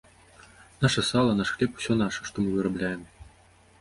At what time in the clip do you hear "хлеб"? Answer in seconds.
1.57-1.77